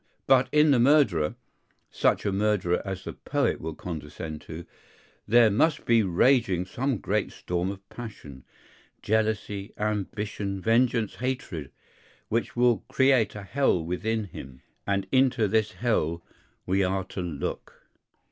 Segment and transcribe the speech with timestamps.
[0.25, 1.35] But in the murderer,
[1.91, 4.65] such a murderer as a poet will condescend to,
[5.27, 8.43] there must be raging some great storm of passion,
[9.03, 11.69] jealousy, ambition, vengeance, hatred,
[12.29, 16.23] which will create a hell within him; and into this hell
[16.65, 17.83] we are to look.